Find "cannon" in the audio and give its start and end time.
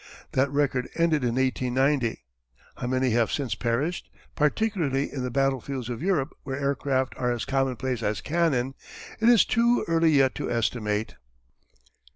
8.19-8.73